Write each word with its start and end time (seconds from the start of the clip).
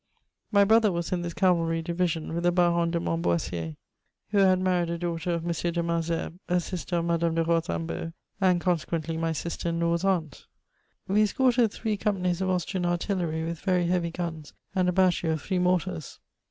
My 0.51 0.63
brother 0.63 0.91
was 0.91 1.11
in 1.11 1.21
this 1.21 1.35
cavalry 1.35 1.83
division, 1.83 2.33
with 2.33 2.41
the 2.43 2.51
Baron 2.51 2.89
de 2.89 2.99
Montboissier, 2.99 3.75
who 4.29 4.39
had 4.39 4.59
married 4.59 4.89
a 4.89 4.97
daughter 4.97 5.29
of 5.29 5.43
M. 5.45 5.51
de 5.73 5.83
Malesherbes, 5.83 6.39
a 6.49 6.59
sister 6.59 6.97
of 6.97 7.05
Madame 7.05 7.35
de 7.35 7.43
Rosambo, 7.43 8.11
and 8.41 8.59
con 8.59 8.77
sequently 8.77 9.19
my 9.19 9.31
sister 9.31 9.69
in 9.69 9.79
law's 9.79 10.03
aunt. 10.03 10.47
We 11.07 11.21
escorted 11.21 11.71
three 11.71 11.97
com 11.97 12.15
panies 12.17 12.41
of 12.41 12.49
Austrian 12.49 12.83
artillery 12.87 13.43
with 13.43 13.59
very 13.59 13.85
heavy 13.85 14.11
g^s 14.11 14.53
and 14.73 14.89
a 14.89 14.91
battery 14.91 15.29
of 15.29 15.43
three 15.43 15.59
mortars. 15.59 16.19